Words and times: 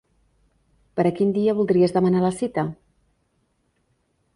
Per 0.99 1.05
a 1.09 1.11
quin 1.21 1.35
dia 1.37 1.55
voldries 1.61 1.95
demanar 1.99 2.25
la 2.27 2.35
cita? 2.41 2.67